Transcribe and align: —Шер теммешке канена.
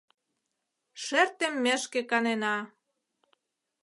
—Шер 1.03 1.27
теммешке 1.37 2.01
канена. 2.09 2.55